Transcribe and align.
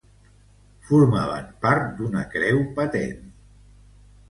Formaven 0.89 1.51
part 1.67 1.85
d'una 2.01 2.25
creu 2.33 2.65
patent. 2.81 3.31